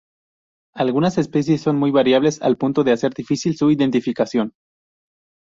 [0.73, 4.55] Algunas especies son muy variables al punto de hacer difícil su identificación.